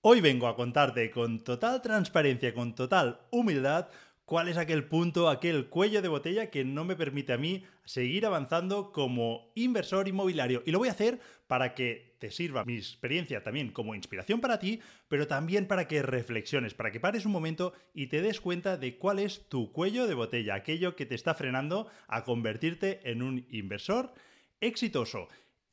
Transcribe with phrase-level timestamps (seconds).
[0.00, 3.88] Hoy vengo a contarte con total transparencia, con total humildad,
[4.24, 8.24] cuál es aquel punto, aquel cuello de botella que no me permite a mí seguir
[8.24, 10.62] avanzando como inversor inmobiliario.
[10.64, 14.60] Y lo voy a hacer para que te sirva mi experiencia también como inspiración para
[14.60, 18.76] ti, pero también para que reflexiones, para que pares un momento y te des cuenta
[18.76, 23.20] de cuál es tu cuello de botella, aquello que te está frenando a convertirte en
[23.20, 24.14] un inversor
[24.60, 25.28] exitoso.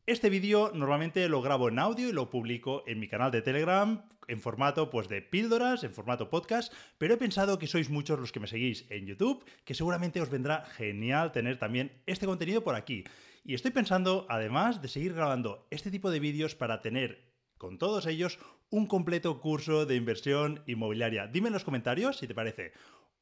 [0.08, 4.04] Este vídeo normalmente lo grabo en audio y lo publico en mi canal de Telegram
[4.28, 8.32] en formato pues de píldoras, en formato podcast, pero he pensado que sois muchos los
[8.32, 12.76] que me seguís en YouTube, que seguramente os vendrá genial tener también este contenido por
[12.76, 13.04] aquí.
[13.44, 18.06] Y estoy pensando además de seguir grabando este tipo de vídeos para tener con todos
[18.06, 18.38] ellos
[18.70, 21.26] un completo curso de inversión inmobiliaria.
[21.26, 22.74] Dime en los comentarios si te parece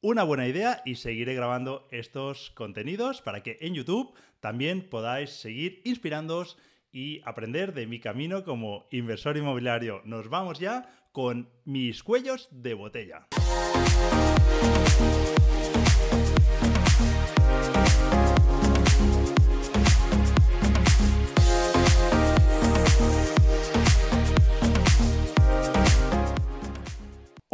[0.02, 5.80] una buena idea y seguiré grabando estos contenidos para que en YouTube también podáis seguir
[5.84, 6.58] inspirándoos
[6.94, 10.00] y aprender de mi camino como inversor inmobiliario.
[10.04, 13.26] Nos vamos ya con mis cuellos de botella.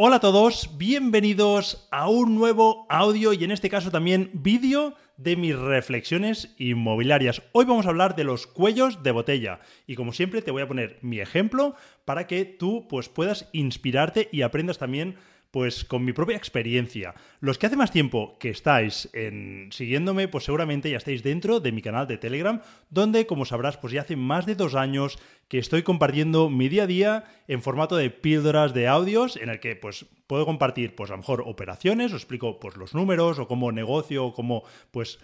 [0.03, 5.35] Hola a todos, bienvenidos a un nuevo audio y en este caso también vídeo de
[5.35, 7.43] mis reflexiones inmobiliarias.
[7.51, 10.67] Hoy vamos a hablar de los cuellos de botella y como siempre te voy a
[10.67, 15.17] poner mi ejemplo para que tú pues puedas inspirarte y aprendas también
[15.51, 17.13] pues con mi propia experiencia.
[17.41, 21.73] Los que hace más tiempo que estáis en, siguiéndome, pues seguramente ya estáis dentro de
[21.73, 25.59] mi canal de Telegram, donde, como sabrás, pues ya hace más de dos años que
[25.59, 29.75] estoy compartiendo mi día a día en formato de píldoras de audios, en el que
[29.75, 33.73] pues puedo compartir, pues a lo mejor operaciones, os explico pues los números o cómo
[33.73, 35.19] negocio o cómo pues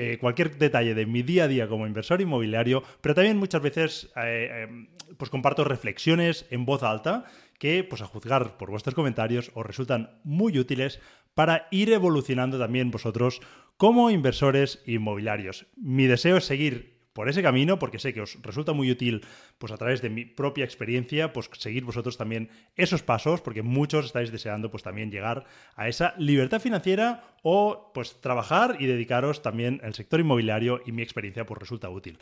[0.00, 4.08] eh, cualquier detalle de mi día a día como inversor inmobiliario, pero también muchas veces
[4.14, 7.24] eh, eh, pues comparto reflexiones en voz alta
[7.58, 11.00] que, pues a juzgar por vuestros comentarios, os resultan muy útiles
[11.34, 13.40] para ir evolucionando también vosotros
[13.76, 15.66] como inversores inmobiliarios.
[15.76, 19.26] Mi deseo es seguir por ese camino, porque sé que os resulta muy útil,
[19.58, 24.06] pues a través de mi propia experiencia, pues seguir vosotros también esos pasos, porque muchos
[24.06, 25.44] estáis deseando pues también llegar
[25.74, 31.02] a esa libertad financiera o pues trabajar y dedicaros también al sector inmobiliario y mi
[31.02, 32.20] experiencia pues resulta útil.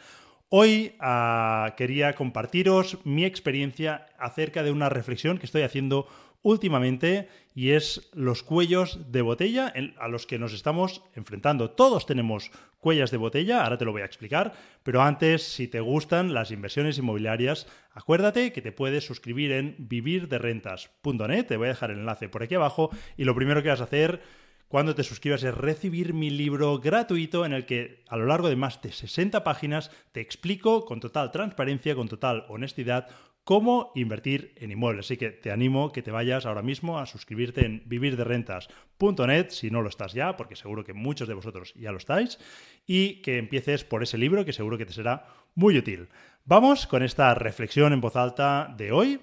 [0.48, 6.06] Hoy ah, quería compartiros mi experiencia acerca de una reflexión que estoy haciendo
[6.42, 11.70] últimamente y es los cuellos de botella a los que nos estamos enfrentando.
[11.70, 14.52] Todos tenemos cuellas de botella, ahora te lo voy a explicar,
[14.84, 21.46] pero antes, si te gustan las inversiones inmobiliarias, acuérdate que te puedes suscribir en vivirderrentas.net,
[21.46, 23.84] te voy a dejar el enlace por aquí abajo y lo primero que vas a
[23.84, 24.22] hacer
[24.68, 28.56] cuando te suscribas es recibir mi libro gratuito en el que a lo largo de
[28.56, 33.08] más de 60 páginas te explico con total transparencia, con total honestidad,
[33.44, 35.06] cómo invertir en inmuebles.
[35.06, 39.82] Así que te animo que te vayas ahora mismo a suscribirte en vivirderrentas.net si no
[39.82, 42.40] lo estás ya, porque seguro que muchos de vosotros ya lo estáis,
[42.88, 46.08] y que empieces por ese libro que seguro que te será muy útil.
[46.44, 49.20] Vamos con esta reflexión en voz alta de hoy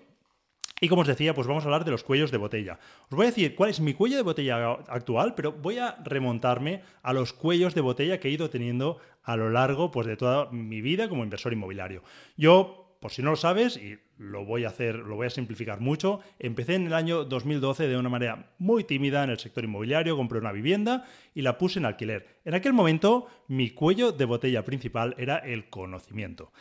[0.83, 2.77] y como os decía, pues vamos a hablar de los cuellos de botella.
[3.09, 6.81] Os voy a decir cuál es mi cuello de botella actual, pero voy a remontarme
[7.01, 10.51] a los cuellos de botella que he ido teniendo a lo largo pues, de toda
[10.51, 12.03] mi vida como inversor inmobiliario.
[12.35, 15.79] Yo, por si no lo sabes, y lo voy a hacer, lo voy a simplificar
[15.79, 20.17] mucho, empecé en el año 2012 de una manera muy tímida en el sector inmobiliario,
[20.17, 22.41] compré una vivienda y la puse en alquiler.
[22.44, 26.51] En aquel momento, mi cuello de botella principal era el conocimiento.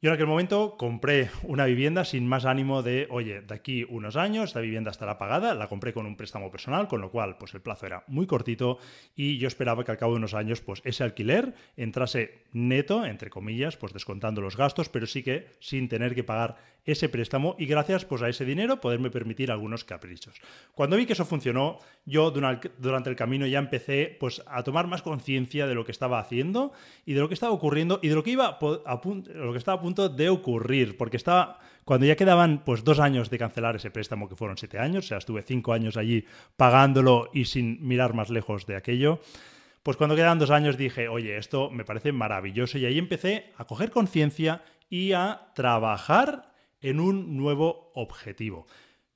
[0.00, 4.14] Yo en aquel momento compré una vivienda sin más ánimo de, oye, de aquí unos
[4.14, 7.52] años esta vivienda estará pagada, la compré con un préstamo personal, con lo cual pues
[7.54, 8.78] el plazo era muy cortito
[9.16, 13.28] y yo esperaba que al cabo de unos años pues ese alquiler entrase neto, entre
[13.28, 16.58] comillas, pues descontando los gastos, pero sí que sin tener que pagar
[16.88, 20.40] ese préstamo y gracias pues a ese dinero poderme permitir algunos caprichos.
[20.74, 25.02] Cuando vi que eso funcionó, yo durante el camino ya empecé pues a tomar más
[25.02, 26.72] conciencia de lo que estaba haciendo
[27.04, 29.00] y de lo que estaba ocurriendo y de lo que iba a,
[29.34, 33.28] lo que estaba a punto de ocurrir, porque estaba cuando ya quedaban pues dos años
[33.28, 36.24] de cancelar ese préstamo que fueron siete años, o sea, estuve cinco años allí
[36.56, 39.20] pagándolo y sin mirar más lejos de aquello.
[39.82, 43.64] Pues cuando quedaban dos años dije, oye, esto me parece maravilloso y ahí empecé a
[43.64, 46.48] coger conciencia y a trabajar
[46.80, 48.66] en un nuevo objetivo.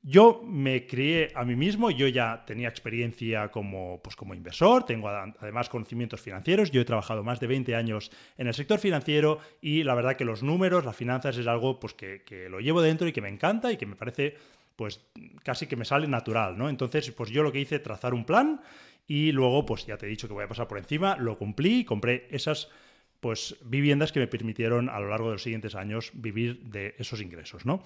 [0.05, 5.09] Yo me crié a mí mismo, yo ya tenía experiencia como, pues como inversor, tengo
[5.09, 9.85] además conocimientos financieros, yo he trabajado más de 20 años en el sector financiero y
[9.85, 13.07] la verdad que los números, las finanzas es algo pues que, que lo llevo dentro
[13.07, 14.35] y que me encanta y que me parece
[14.75, 15.01] pues
[15.45, 16.69] casi que me sale natural, ¿no?
[16.69, 18.61] Entonces, pues yo lo que hice, trazar un plan
[19.07, 21.81] y luego, pues ya te he dicho que voy a pasar por encima, lo cumplí
[21.81, 22.71] y compré esas
[23.23, 27.21] pues viviendas que me permitieron a lo largo de los siguientes años vivir de esos
[27.21, 27.85] ingresos, ¿no?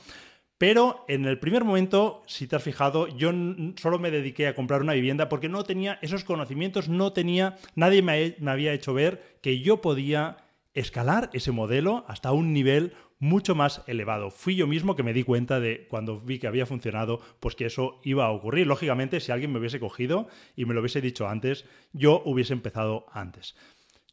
[0.57, 3.31] Pero en el primer momento, si te has fijado, yo
[3.77, 8.01] solo me dediqué a comprar una vivienda porque no tenía esos conocimientos, no tenía, nadie
[8.01, 10.39] me, me había hecho ver que yo podía
[10.73, 14.31] escalar ese modelo hasta un nivel mucho más elevado.
[14.31, 17.67] Fui yo mismo que me di cuenta de cuando vi que había funcionado, pues que
[17.67, 18.67] eso iba a ocurrir.
[18.67, 23.07] Lógicamente, si alguien me hubiese cogido y me lo hubiese dicho antes, yo hubiese empezado
[23.13, 23.55] antes.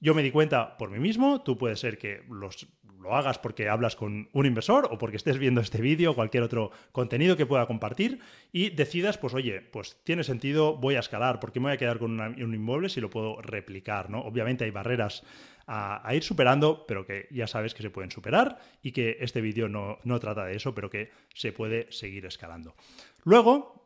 [0.03, 2.67] Yo me di cuenta por mí mismo, tú puede ser que los,
[2.99, 6.43] lo hagas porque hablas con un inversor o porque estés viendo este vídeo o cualquier
[6.43, 8.19] otro contenido que pueda compartir
[8.51, 11.99] y decidas, pues oye, pues tiene sentido, voy a escalar, porque me voy a quedar
[11.99, 14.19] con un inmueble si lo puedo replicar, ¿no?
[14.19, 15.23] Obviamente hay barreras
[15.67, 19.69] a, ir superando, pero que ya sabes que se pueden superar y que este vídeo
[19.69, 22.75] no, no trata de eso, pero que se puede seguir escalando.
[23.23, 23.82] Luego,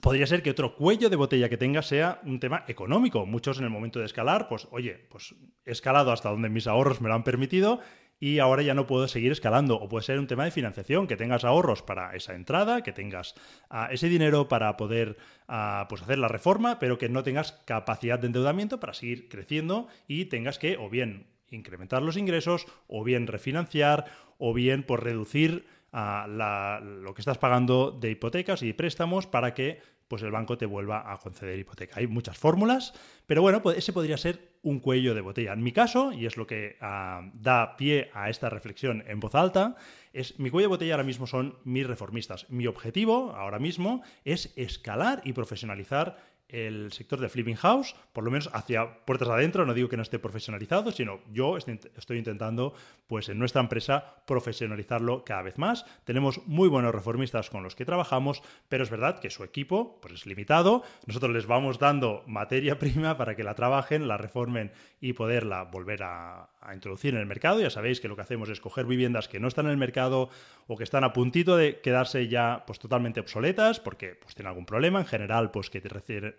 [0.00, 3.26] Podría ser que otro cuello de botella que tenga sea un tema económico.
[3.26, 5.34] Muchos en el momento de escalar, pues oye, pues
[5.64, 7.80] he escalado hasta donde mis ahorros me lo han permitido
[8.18, 9.76] y ahora ya no puedo seguir escalando.
[9.76, 13.34] O puede ser un tema de financiación, que tengas ahorros para esa entrada, que tengas
[13.68, 15.16] ah, ese dinero para poder
[15.48, 19.88] ah, pues hacer la reforma, pero que no tengas capacidad de endeudamiento para seguir creciendo
[20.08, 24.06] y tengas que o bien incrementar los ingresos, o bien refinanciar,
[24.38, 25.66] o bien por pues,
[25.98, 30.66] ah, lo que estás pagando de hipotecas y préstamos para que pues el banco te
[30.66, 31.98] vuelva a conceder hipoteca.
[31.98, 32.94] Hay muchas fórmulas,
[33.26, 35.52] pero bueno, pues ese podría ser un cuello de botella.
[35.52, 39.34] En mi caso, y es lo que ah, da pie a esta reflexión en voz
[39.34, 39.76] alta,
[40.12, 42.48] es mi cuello de botella ahora mismo son mis reformistas.
[42.50, 48.30] Mi objetivo ahora mismo es escalar y profesionalizar el sector de flipping house, por lo
[48.30, 52.74] menos hacia puertas adentro, no digo que no esté profesionalizado, sino yo estoy intentando,
[53.06, 55.84] pues en nuestra empresa, profesionalizarlo cada vez más.
[56.04, 60.14] Tenemos muy buenos reformistas con los que trabajamos, pero es verdad que su equipo pues,
[60.14, 60.82] es limitado.
[61.06, 66.02] Nosotros les vamos dando materia prima para que la trabajen, la reformen y poderla volver
[66.04, 67.60] a, a introducir en el mercado.
[67.60, 70.28] Ya sabéis que lo que hacemos es coger viviendas que no están en el mercado
[70.66, 74.66] o que están a puntito de quedarse ya pues, totalmente obsoletas porque pues, tienen algún
[74.66, 75.80] problema, en general pues, que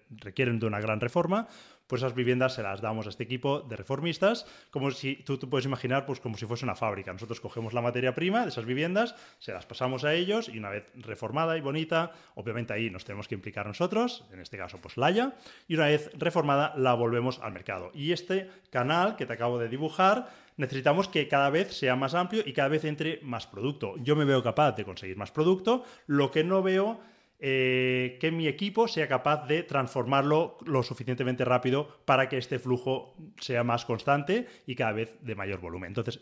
[0.09, 1.47] requieren de una gran reforma,
[1.87, 5.49] pues esas viviendas se las damos a este equipo de reformistas, como si tú, tú
[5.49, 7.13] puedes imaginar, pues como si fuese una fábrica.
[7.13, 10.69] Nosotros cogemos la materia prima de esas viviendas, se las pasamos a ellos y una
[10.69, 14.97] vez reformada y bonita, obviamente ahí nos tenemos que implicar nosotros, en este caso pues
[14.97, 15.33] Laia,
[15.67, 17.91] y una vez reformada la volvemos al mercado.
[17.93, 22.43] Y este canal que te acabo de dibujar, necesitamos que cada vez sea más amplio
[22.45, 23.95] y cada vez entre más producto.
[23.97, 26.99] Yo me veo capaz de conseguir más producto, lo que no veo
[27.39, 33.15] eh, que mi equipo sea capaz de transformarlo lo suficientemente rápido para que este flujo
[33.39, 35.89] sea más constante y cada vez de mayor volumen.
[35.89, 36.19] Entonces,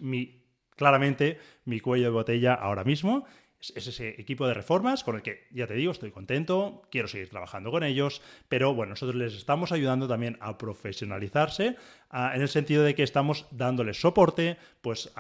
[0.76, 3.26] claramente, mi cuello de botella ahora mismo
[3.74, 7.30] es ese equipo de reformas con el que, ya te digo, estoy contento, quiero seguir
[7.30, 11.78] trabajando con ellos, pero bueno, nosotros les estamos ayudando también a profesionalizarse
[12.12, 15.12] en el sentido de que estamos dándoles soporte pues,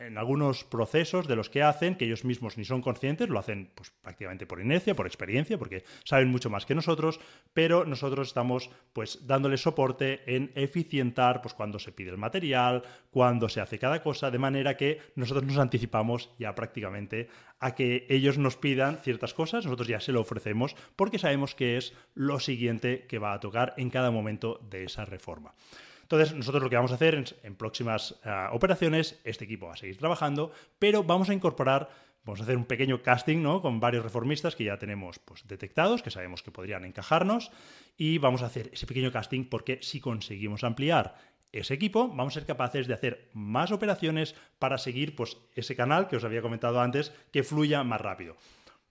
[0.00, 3.70] en algunos procesos de los que hacen, que ellos mismos ni son conscientes, lo hacen
[3.74, 7.18] pues, prácticamente por inercia, por experiencia, porque saben mucho más que nosotros,
[7.54, 13.48] pero nosotros estamos pues, dándoles soporte en eficientar pues, cuando se pide el material, cuando
[13.48, 17.28] se hace cada cosa, de manera que nosotros nos anticipamos ya prácticamente
[17.58, 21.76] a que ellos nos pidan ciertas cosas, nosotros ya se lo ofrecemos porque sabemos que
[21.76, 25.54] es lo siguiente que va a tocar en cada momento de esa reforma.
[26.06, 29.76] Entonces, nosotros lo que vamos a hacer en, próximas eh, operaciones, este equipo va a
[29.76, 33.62] seguir trabajando, pero vamos a incorporar Vamos a hacer un pequeño casting ¿no?
[33.62, 37.52] con varios reformistas que ya tenemos pues, detectados, que sabemos que podrían encajarnos,
[37.96, 41.14] y vamos a hacer ese pequeño casting porque si conseguimos ampliar
[41.52, 46.08] ese equipo, vamos a ser capaces de hacer más operaciones para seguir pues, ese canal
[46.08, 48.36] que os había comentado antes, que fluya más rápido.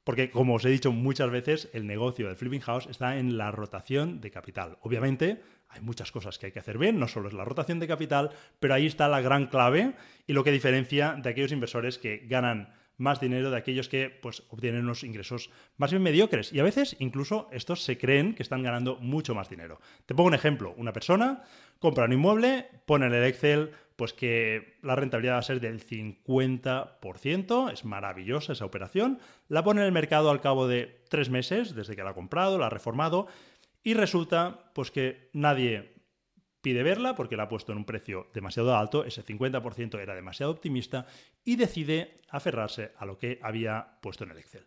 [0.05, 3.51] Porque, como os he dicho muchas veces, el negocio del flipping house está en la
[3.51, 4.77] rotación de capital.
[4.81, 7.87] Obviamente, hay muchas cosas que hay que hacer bien, no solo es la rotación de
[7.87, 9.93] capital, pero ahí está la gran clave
[10.27, 14.43] y lo que diferencia de aquellos inversores que ganan más dinero de aquellos que pues,
[14.49, 16.53] obtienen unos ingresos más bien mediocres.
[16.53, 19.79] Y a veces incluso estos se creen que están ganando mucho más dinero.
[20.05, 20.73] Te pongo un ejemplo.
[20.77, 21.43] Una persona
[21.79, 25.79] compra un inmueble, pone en el Excel pues que la rentabilidad va a ser del
[25.81, 31.75] 50%, es maravillosa esa operación, la pone en el mercado al cabo de tres meses,
[31.75, 33.27] desde que la ha comprado, la ha reformado,
[33.85, 35.93] y resulta pues que nadie
[36.59, 40.51] pide verla porque la ha puesto en un precio demasiado alto, ese 50% era demasiado
[40.51, 41.05] optimista,
[41.43, 44.65] y decide aferrarse a lo que había puesto en el Excel.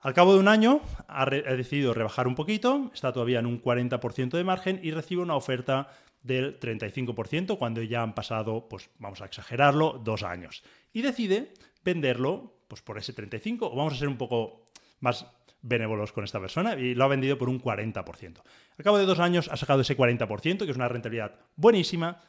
[0.00, 4.30] Al cabo de un año ha, decidido rebajar un poquito, está todavía en un 40%
[4.30, 5.90] de margen y recibe una oferta
[6.22, 10.62] del 35% cuando ya han pasado, pues vamos a exagerarlo, dos años.
[10.94, 11.52] Y decide
[11.84, 14.64] venderlo pues por ese 35% o vamos a ser un poco
[15.00, 15.26] más
[15.62, 18.42] benévolos con esta persona y lo ha vendido por un 40%.
[18.78, 22.20] Al cabo de dos años ha sacado ese 40%, que es una rentabilidad buenísima,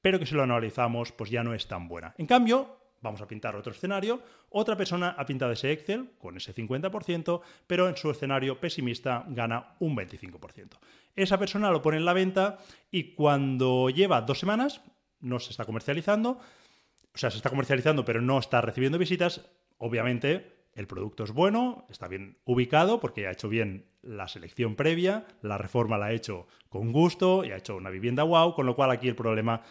[0.00, 2.14] pero que si lo analizamos pues ya no es tan buena.
[2.18, 6.54] En cambio, vamos a pintar otro escenario, otra persona ha pintado ese Excel con ese
[6.54, 10.78] 50%, pero en su escenario pesimista gana un 25%.
[11.16, 12.58] Esa persona lo pone en la venta
[12.90, 14.82] y cuando lleva dos semanas,
[15.20, 16.40] no se está comercializando,
[17.12, 21.86] o sea, se está comercializando pero no está recibiendo visitas, obviamente el producto es bueno,
[21.90, 26.46] está bien ubicado porque ha hecho bien la selección previa, la reforma la ha hecho
[26.68, 29.62] con gusto y ha hecho una vivienda wow, con lo cual aquí el problema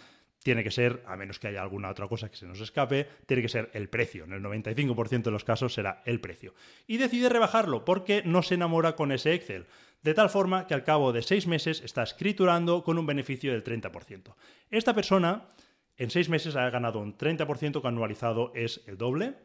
[0.43, 3.43] tiene que ser, a menos que haya alguna otra cosa que se nos escape, tiene
[3.43, 4.23] que ser el precio.
[4.23, 6.53] En el 95% de los casos será el precio.
[6.87, 9.67] Y decide rebajarlo porque no se enamora con ese Excel.
[10.01, 13.65] De tal forma que al cabo de seis meses está escriturando con un beneficio del
[13.65, 14.33] 30%.
[14.69, 15.49] Esta persona
[15.97, 19.35] en seis meses ha ganado un 30% que anualizado es el doble.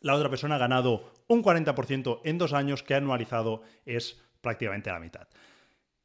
[0.00, 5.00] La otra persona ha ganado un 40% en dos años que anualizado es prácticamente la
[5.00, 5.28] mitad.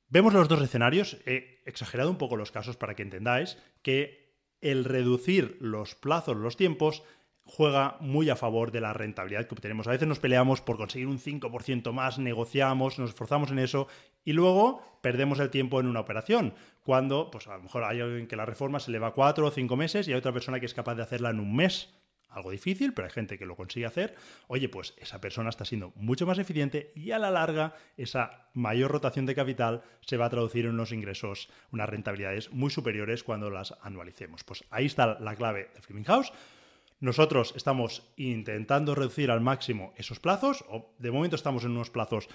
[0.10, 4.86] Vemos los dos escenarios, he exagerado un poco los casos para que entendáis que el
[4.86, 7.04] reducir los plazos, los tiempos,
[7.46, 9.88] juega muy a favor de la rentabilidad que obtenemos.
[9.88, 13.88] A veces nos peleamos por conseguir un 5% más, negociamos, nos esforzamos en eso
[14.24, 16.54] y luego perdemos el tiempo en una operación.
[16.84, 19.52] Cuando, pues a lo mejor hay alguien que la reforma se le va cuatro o
[19.52, 21.94] cinco meses y hay otra persona que es capaz de hacerla en un mes
[22.34, 24.16] algo difícil, pero hay gente que lo consigue hacer,
[24.48, 28.92] oye, pues esa persona está siendo mucho más eficiente y a la larga esa mayor
[28.92, 33.50] rotación de capital se va a traducir en unos ingresos, unas rentabilidades muy superiores cuando
[33.50, 34.44] las anualicemos.
[34.44, 36.34] Pues ahí está la clave de Flipping House.
[37.00, 42.30] Nosotros estamos intentando reducir al máximo esos plazos, o de momento estamos en unos plazos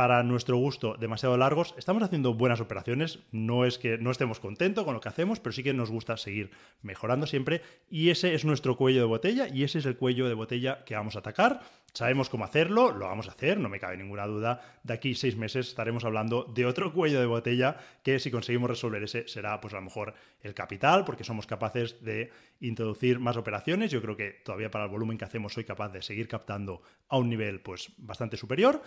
[0.00, 1.74] para nuestro gusto demasiado largos.
[1.76, 5.52] Estamos haciendo buenas operaciones, no es que no estemos contentos con lo que hacemos, pero
[5.52, 9.62] sí que nos gusta seguir mejorando siempre y ese es nuestro cuello de botella y
[9.62, 11.60] ese es el cuello de botella que vamos a atacar.
[11.92, 14.62] Sabemos cómo hacerlo, lo vamos a hacer, no me cabe ninguna duda.
[14.84, 19.02] De aquí seis meses estaremos hablando de otro cuello de botella que si conseguimos resolver
[19.02, 22.30] ese será pues a lo mejor el capital, porque somos capaces de
[22.60, 23.90] introducir más operaciones.
[23.90, 26.80] Yo creo que todavía para el volumen que hacemos soy capaz de seguir captando
[27.10, 28.80] a un nivel pues bastante superior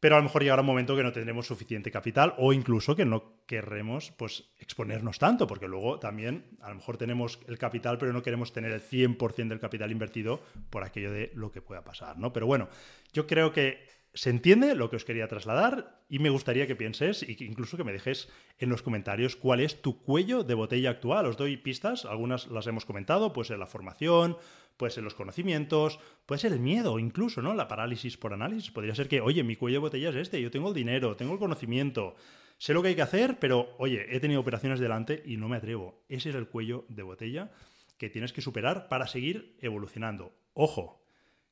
[0.00, 3.04] pero a lo mejor llegará un momento que no tendremos suficiente capital o incluso que
[3.04, 8.12] no querremos pues, exponernos tanto, porque luego también a lo mejor tenemos el capital, pero
[8.12, 10.40] no queremos tener el 100% del capital invertido
[10.70, 12.32] por aquello de lo que pueda pasar, ¿no?
[12.32, 12.68] Pero bueno,
[13.12, 17.20] yo creo que se entiende lo que os quería trasladar y me gustaría que pienses
[17.20, 18.28] que incluso que me dejes
[18.58, 21.26] en los comentarios cuál es tu cuello de botella actual.
[21.26, 24.36] Os doy pistas, algunas las hemos comentado, pues en la formación,
[24.80, 27.52] puede ser los conocimientos, puede ser el miedo incluso, ¿no?
[27.52, 28.70] La parálisis por análisis.
[28.70, 31.34] Podría ser que, oye, mi cuello de botella es este, yo tengo el dinero, tengo
[31.34, 32.16] el conocimiento,
[32.56, 35.58] sé lo que hay que hacer, pero, oye, he tenido operaciones delante y no me
[35.58, 36.02] atrevo.
[36.08, 37.50] Ese es el cuello de botella
[37.98, 40.32] que tienes que superar para seguir evolucionando.
[40.54, 41.04] Ojo,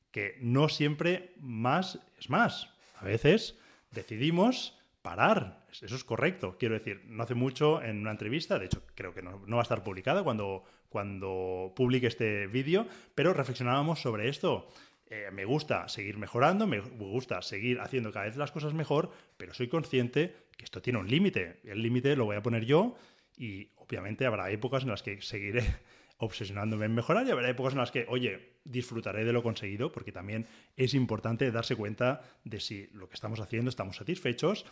[0.09, 2.73] que no siempre más es más.
[2.97, 3.59] A veces
[3.91, 4.75] decidimos
[5.09, 5.65] parar.
[5.71, 6.55] Eso es correcto.
[6.59, 9.63] Quiero decir, no hace mucho en una entrevista, de hecho creo que no, va a
[9.63, 12.85] estar publicada cuando, cuando publique este vídeo,
[13.15, 14.67] pero reflexionábamos sobre esto.
[15.07, 19.55] Eh, me gusta seguir mejorando, me gusta seguir haciendo cada vez las cosas mejor, pero
[19.55, 21.59] soy consciente que esto tiene un límite.
[21.63, 22.95] El límite lo voy a poner yo
[23.35, 25.63] y obviamente habrá épocas en las que seguiré
[26.17, 30.11] obsesionándome en mejorar y habrá épocas en las que, oye, disfrutaré de lo conseguido, porque
[30.11, 34.67] también es importante darse cuenta de si lo que estamos haciendo estamos satisfechos.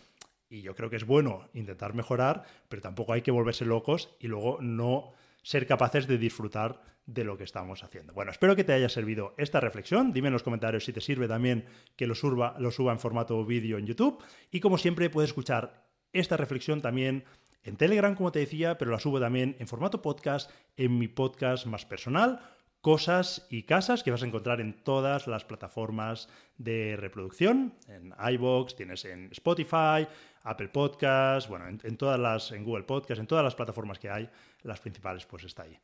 [0.50, 4.28] Y yo creo que es bueno intentar mejorar, pero tampoco hay que volverse locos y
[4.28, 5.12] luego no
[5.42, 8.14] ser capaces de disfrutar de lo que estamos haciendo.
[8.14, 10.12] Bueno, espero que te haya servido esta reflexión.
[10.12, 13.44] Dime en los comentarios si te sirve también que lo suba, lo suba en formato
[13.46, 14.24] vídeo en YouTube.
[14.52, 17.24] Y como siempre, puedes escuchar esta reflexión también
[17.64, 21.66] en Telegram, como te decía, pero la subo también en formato podcast en mi podcast
[21.66, 22.40] más personal,
[22.88, 28.78] Cosas y Casas, que vas a encontrar en todas las plataformas de reproducción, en iBox,
[28.78, 30.08] tienes en Spotify,
[30.44, 34.30] Apple Podcasts, bueno, en, todas las, en Google Podcasts, en todas las plataformas que hay,
[34.64, 35.78] las principales, pues está ahí.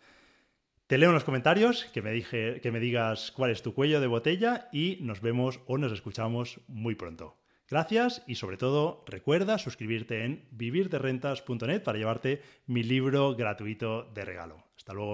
[0.87, 3.99] Te leo en los comentarios que me, dije, que me digas cuál es tu cuello
[3.99, 7.35] de botella y nos vemos o nos escuchamos muy pronto.
[7.69, 14.63] Gracias y sobre todo recuerda suscribirte en vivirderrentas.net para llevarte mi libro gratuito de regalo.
[14.77, 15.11] Hasta luego.